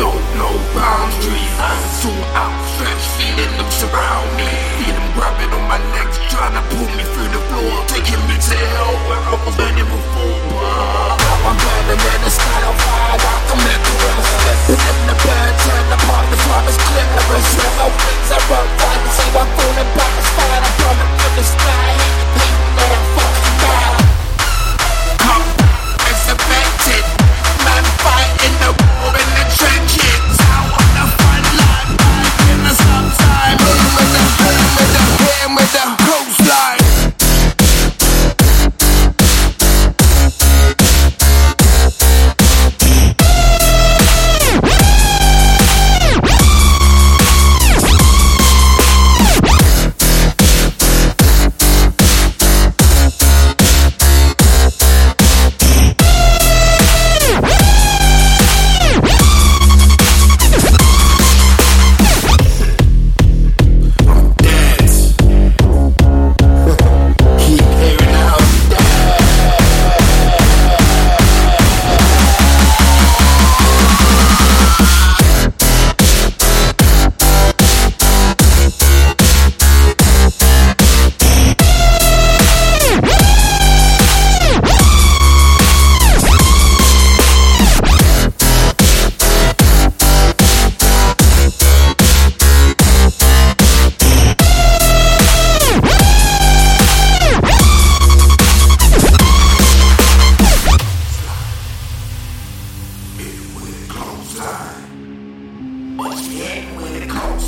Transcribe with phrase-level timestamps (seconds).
[0.00, 1.54] know no boundaries.
[1.60, 4.79] I'm too outstretched, feeling them surround me.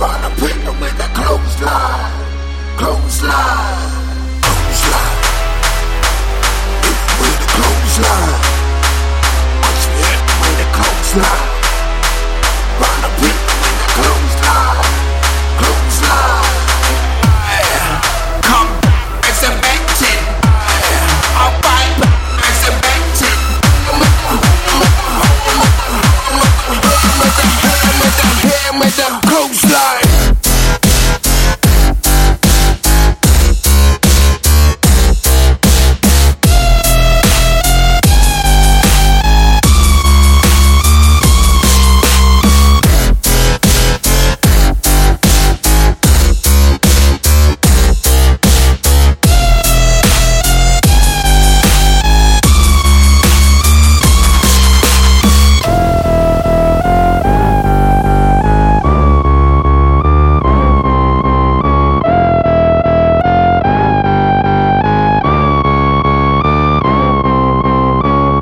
[0.00, 0.30] A
[0.80, 2.12] with a clothesline.
[2.76, 3.30] Clothesline.
[4.42, 5.14] Clothesline.
[7.54, 8.42] Clothesline.
[9.94, 11.53] You with a clothesline.